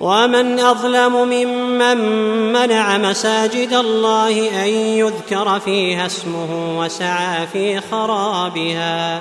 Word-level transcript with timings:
ومن 0.00 0.58
أظلم 0.58 1.12
ممن 1.12 1.98
منع 2.52 2.98
مساجد 2.98 3.72
الله 3.72 4.64
أن 4.64 4.68
يذكر 4.68 5.60
فيها 5.60 6.06
اسمه 6.06 6.78
وسعى 6.78 7.46
في 7.46 7.80
خرابها. 7.90 9.20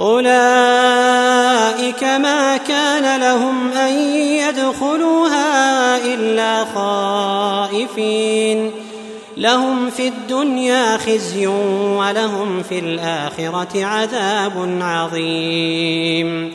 أولئك 0.00 2.04
ما 2.04 2.56
كان 2.56 3.20
لهم 3.20 3.72
أن 3.72 3.92
يدخلوها 4.18 5.96
إلا 5.96 6.64
خائفين. 6.74 8.70
لهم 9.36 9.90
في 9.90 10.08
الدنيا 10.08 10.96
خزي 10.96 11.46
ولهم 11.46 12.62
في 12.62 12.78
الآخرة 12.78 13.84
عذاب 13.84 14.78
عظيم. 14.80 16.54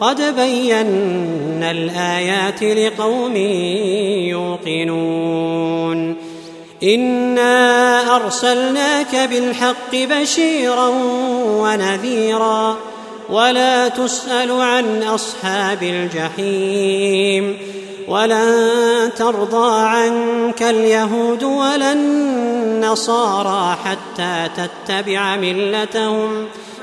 قد 0.00 0.34
بينا 0.36 1.70
الآيات 1.70 2.62
لقوم 2.62 3.36
يوقنون. 4.66 6.16
إنا 6.82 8.16
أرسلناك 8.16 9.16
بالحق 9.30 9.94
بشيرا 9.94 10.88
ونذيرا 11.44 12.76
ولا 13.30 13.88
تسأل 13.88 14.50
عن 14.50 15.02
أصحاب 15.02 15.82
الجحيم. 15.82 17.58
ولن 18.08 19.10
ترضى 19.16 19.80
عنك 19.80 20.62
اليهود 20.62 21.44
ولا 21.44 21.92
النصارى 21.92 23.76
حتى 23.84 24.48
تتبع 24.56 25.36
ملتهم. 25.36 26.46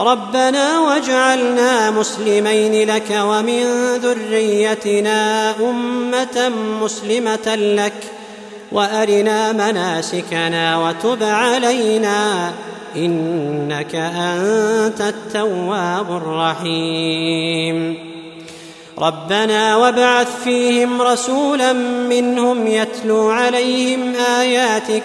ربنا 0.00 0.80
واجعلنا 0.80 1.90
مسلمين 1.90 2.88
لك 2.88 3.18
ومن 3.22 3.96
ذريتنا 3.96 5.50
أمة 5.60 6.52
مسلمة 6.82 7.54
لك 7.54 7.92
وأرنا 8.72 9.52
مناسكنا 9.52 10.78
وتب 10.78 11.22
علينا 11.22 12.52
إنك 12.96 13.94
أنت 13.94 15.00
التواب 15.00 16.16
الرحيم. 16.16 17.98
ربنا 18.98 19.76
وابعث 19.76 20.28
فيهم 20.44 21.02
رسولا 21.02 21.72
منهم 22.08 22.66
يتلو 22.66 23.30
عليهم 23.30 24.14
آياتك 24.14 25.04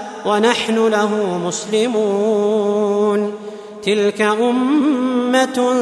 ونحن 0.25 0.87
له 0.87 1.39
مسلمون. 1.47 3.33
تلك 3.83 4.21
أمة 4.21 5.73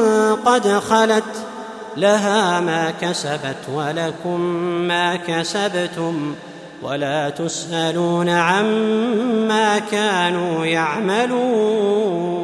قد 0.44 0.68
خلت 0.68 1.24
لها 1.96 2.60
ما 2.60 2.92
كسبت 3.00 3.56
ولكم 3.74 4.40
ما 4.88 5.16
كسبتم 5.16 6.34
ولا 6.82 7.30
تسألون 7.30 8.28
عما 8.28 9.78
كانوا 9.78 10.66
يعملون. 10.66 12.40